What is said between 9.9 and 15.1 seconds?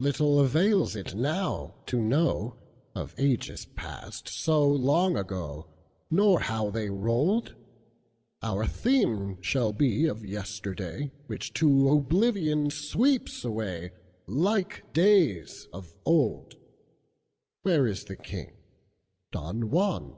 of yesterday, Which to oblivion sweeps away, Like